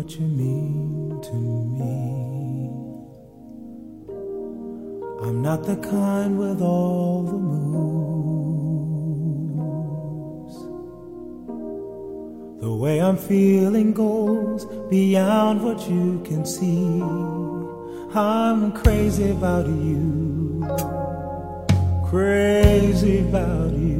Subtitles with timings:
[0.00, 1.34] What you mean to
[1.76, 2.70] me.
[5.20, 7.66] I'm not the kind with all the moves.
[12.62, 17.02] The way I'm feeling goes beyond what you can see.
[18.18, 20.66] I'm crazy about you,
[22.08, 23.99] crazy about you.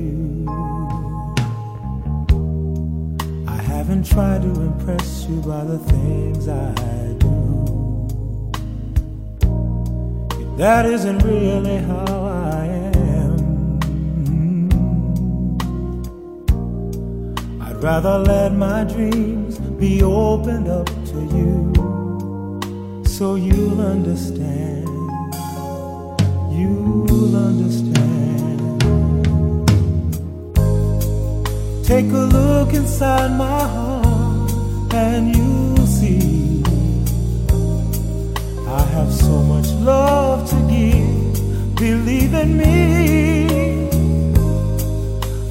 [3.91, 6.73] Haven't tried to impress you by the things I
[7.19, 8.07] do.
[10.57, 12.67] That isn't really how I
[13.25, 13.91] am.
[17.61, 21.73] I'd rather let my dreams be opened up to you
[23.05, 24.87] so you'll understand.
[26.57, 28.81] You'll understand.
[31.85, 33.90] Take a look inside my heart
[34.95, 36.63] and you'll see
[38.67, 41.75] I have so much love to give.
[41.75, 43.89] Believe in me.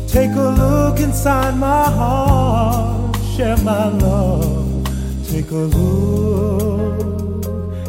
[0.07, 4.85] Take a look inside my heart, share my love.
[5.29, 6.99] Take a look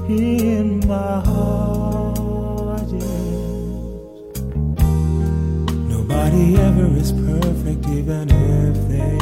[0.09, 4.41] in my heart, yes.
[5.95, 9.20] Nobody ever is perfect, even if they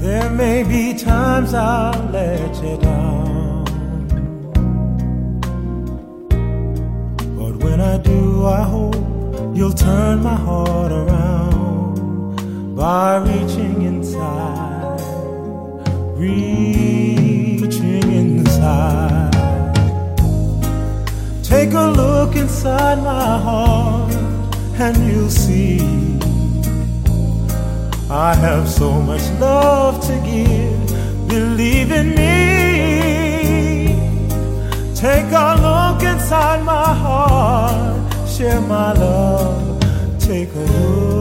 [0.00, 3.64] There may be times I'll let you down.
[7.38, 8.96] But when I do, I hope
[9.54, 15.02] you'll turn my heart around by reaching inside,
[16.16, 17.60] reaching
[18.22, 19.34] inside.
[21.42, 24.14] Take a look inside my heart
[24.80, 26.09] and you'll see
[28.10, 31.28] I have so much love to give.
[31.28, 32.30] Believe in me.
[34.96, 39.80] Take a look inside my heart, share my love.
[40.18, 41.19] Take a look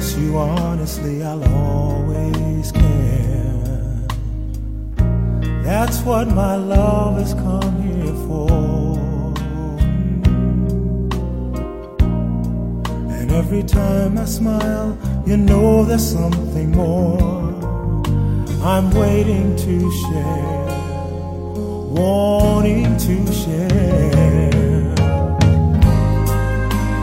[0.00, 3.98] you honestly I'll always care.
[5.62, 8.48] That's what my love has come here for.
[13.12, 17.50] And every time I smile, you know there's something more.
[18.64, 20.66] I'm waiting to share,
[21.92, 24.94] wanting to share.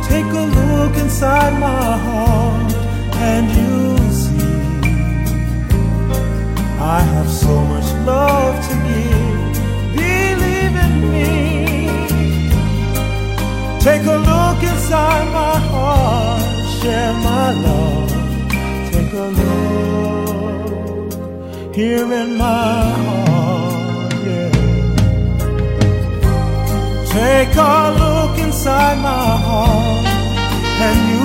[0.10, 2.87] Take a look inside my heart
[3.34, 4.58] and you'll see
[6.80, 9.56] I have so much love to give.
[10.00, 11.32] Believe in me.
[13.88, 16.42] Take a look inside my heart,
[16.80, 18.12] share my love.
[18.94, 21.12] Take a look
[21.76, 24.52] here in my heart, yeah.
[27.18, 30.06] Take a look inside my heart,
[30.86, 31.17] and you'll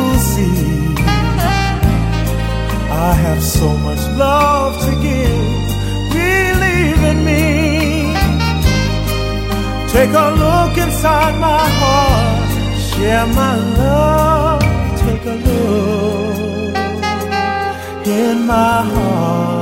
[3.10, 5.62] I have so much love to give.
[6.18, 7.44] Believe in me.
[9.94, 12.32] Take a look inside my heart
[13.02, 14.62] share my love.
[15.02, 16.76] Take a look
[18.06, 19.61] in my heart.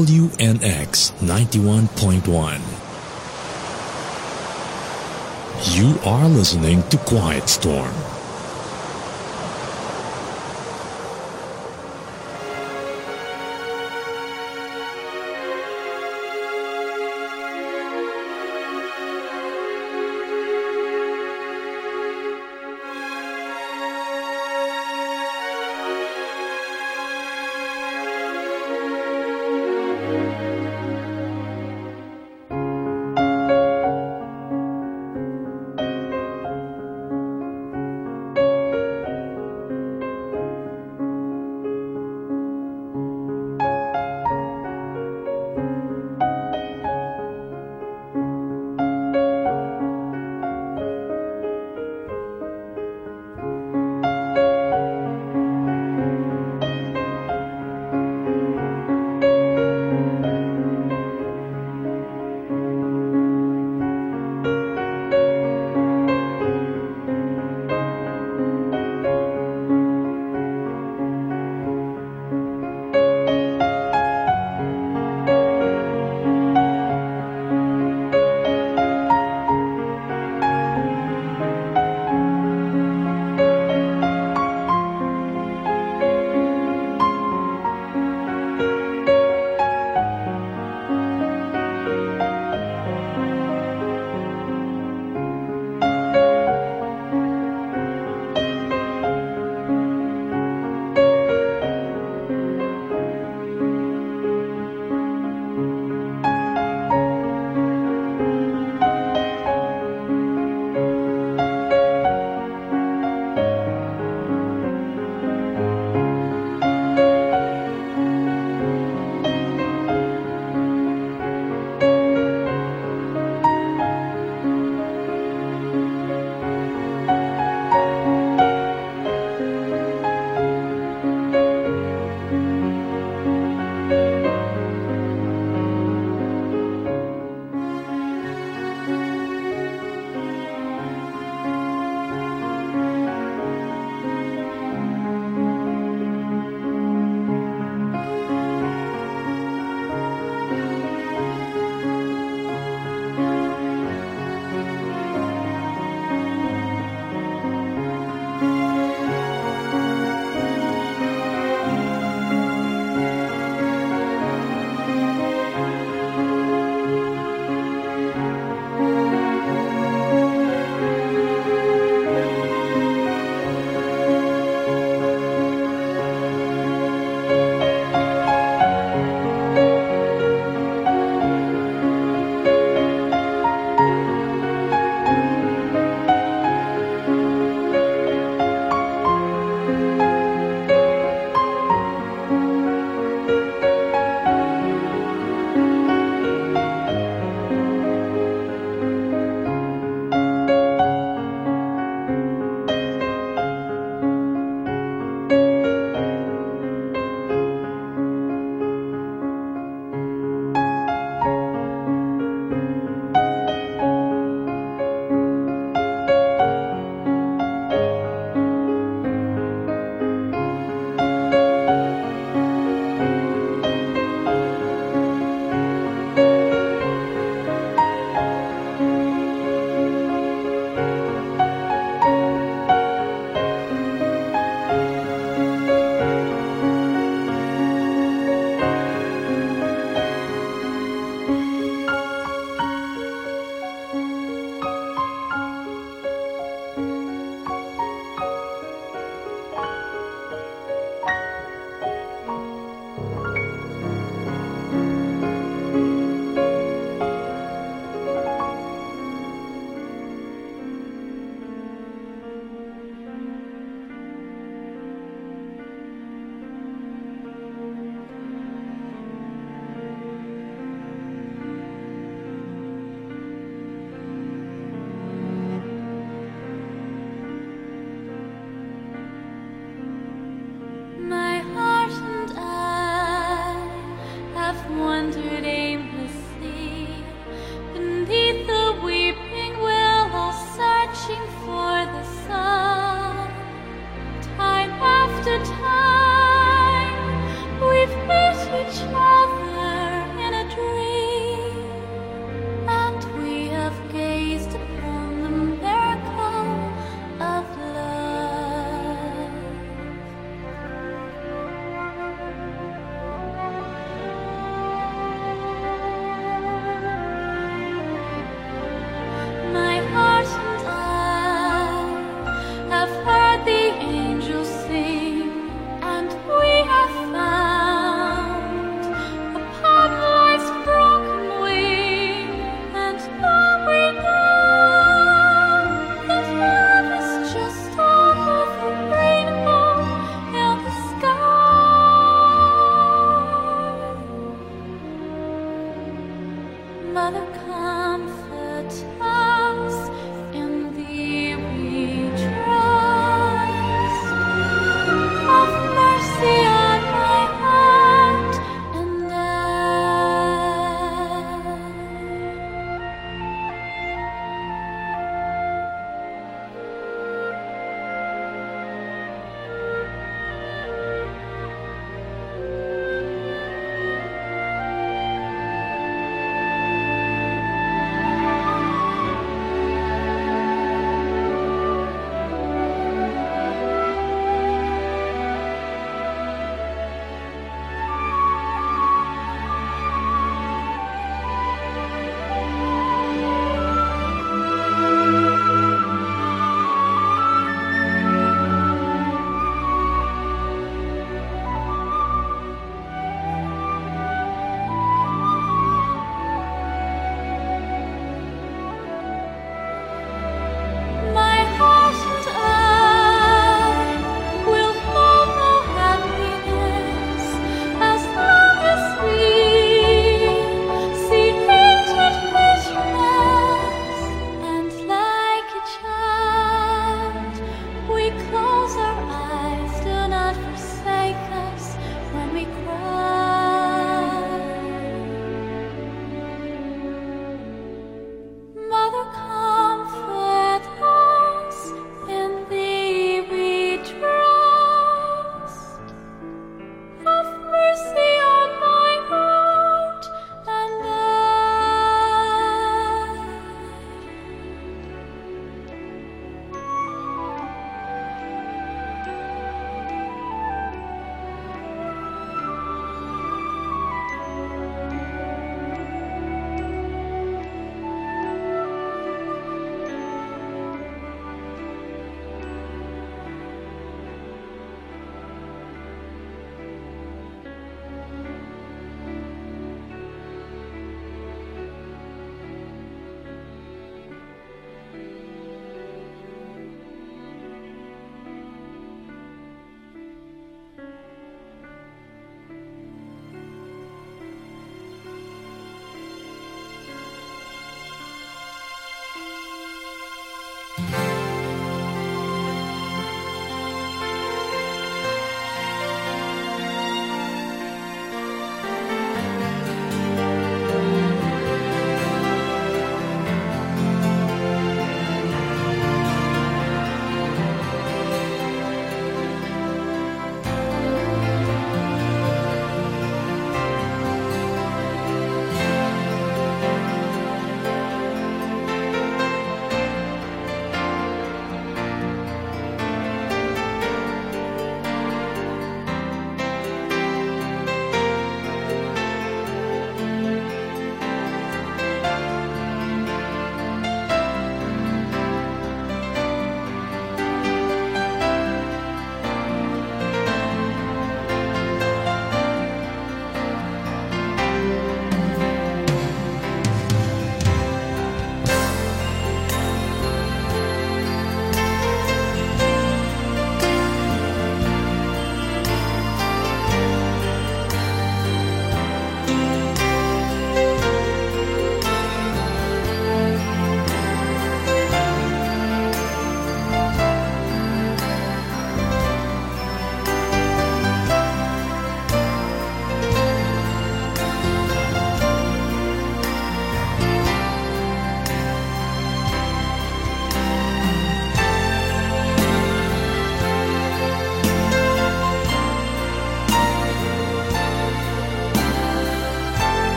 [0.00, 2.56] WNX 91.1.
[5.76, 7.92] You are listening to Quiet Storm.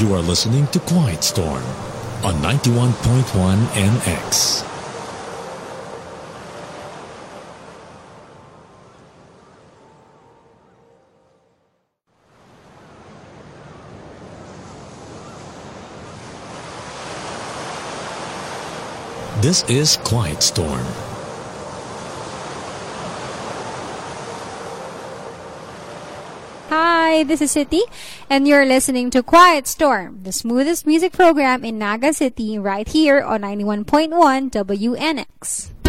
[0.00, 1.62] You are listening to Quiet Storm
[2.24, 4.64] on 91.1 MX.
[19.42, 21.09] This is Quiet Storm
[27.10, 27.82] Hi, this is Sitti,
[28.30, 33.20] and you're listening to Quiet Storm, the smoothest music program in Naga City, right here
[33.20, 34.14] on 91.1
[34.52, 35.79] WNX.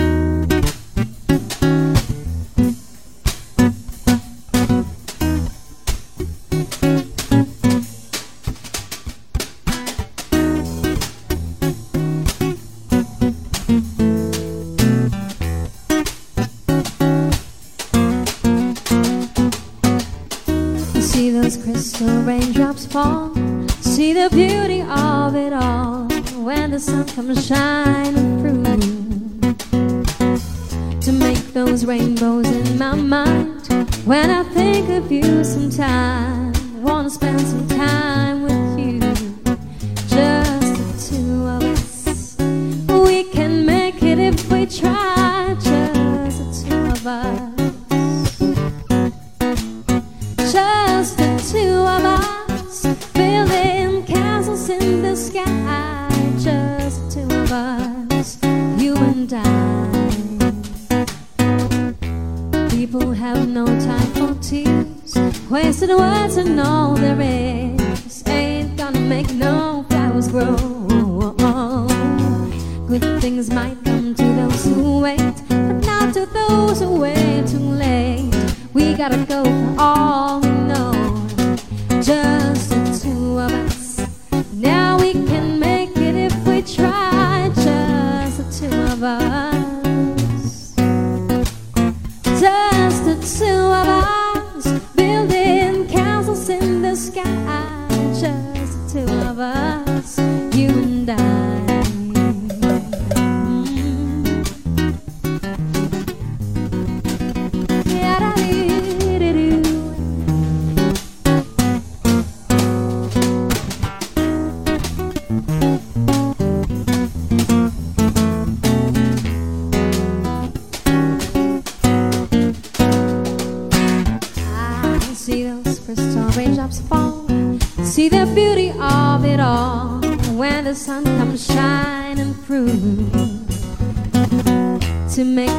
[27.22, 28.64] come shining through
[31.00, 33.68] to make those rainbows in my mind
[34.06, 36.58] when I think of you sometimes.
[36.58, 38.11] I wanna spend some time.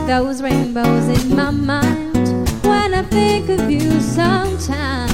[0.07, 2.29] those rainbows in my mind
[2.65, 5.12] when I think of you sometimes.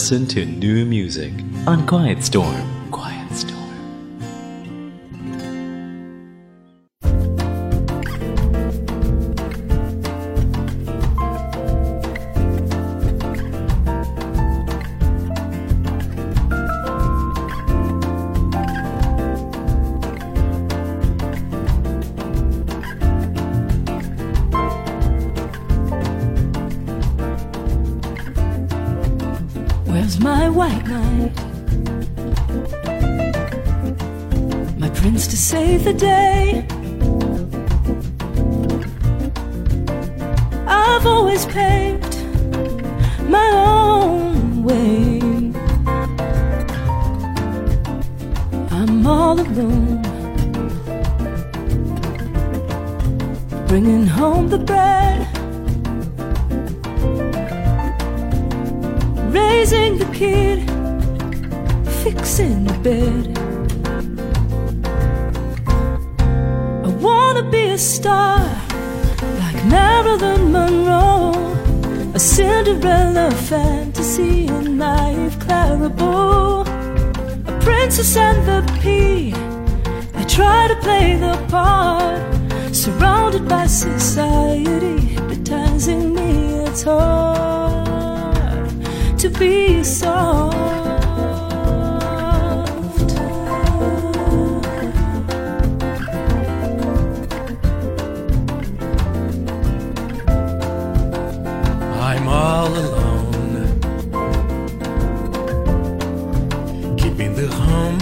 [0.00, 1.30] Listen to new music
[1.66, 2.69] on Quiet Storm.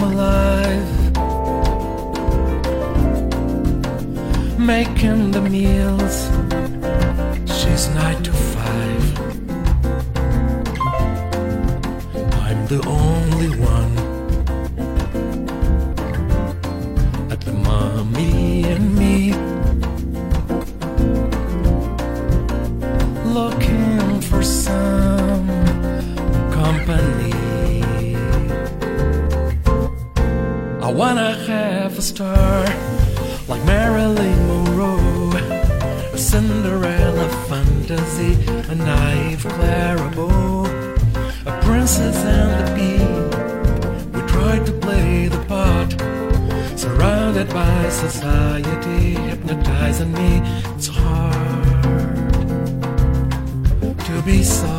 [0.01, 0.87] Alive.
[4.57, 6.29] Making the meals,
[7.45, 8.48] she's night to.
[32.09, 32.65] star
[33.47, 35.31] like Marilyn Monroe,
[36.11, 38.33] a Cinderella fantasy,
[38.71, 40.65] a naive Clarabeau,
[41.45, 43.09] a princess and a bee.
[44.13, 45.91] We tried to play the part,
[46.79, 50.41] surrounded by society, hypnotizing me.
[50.75, 51.53] It's hard
[54.07, 54.78] to be sorry.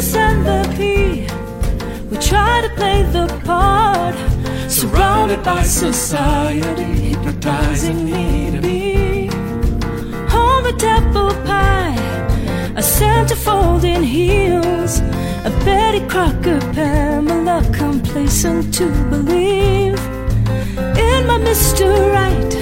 [0.00, 1.26] and the pea.
[2.10, 4.14] We try to play the part,
[4.70, 9.28] surrounded by society, hypnotizing me to be.
[10.32, 11.98] on a apple pie,
[12.76, 15.00] a centerfold in heels,
[15.44, 20.00] a Betty Crocker Pamela, complacent to believe
[21.08, 21.86] in my Mr.
[22.16, 22.54] Right,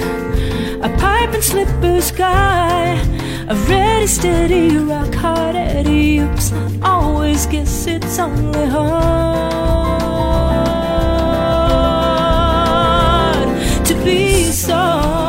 [0.83, 3.18] a pipe and slippers guy.
[3.51, 6.53] I've read steady, rock hard at oops.
[6.83, 9.49] Always guess it's only hard
[13.87, 15.28] to be so.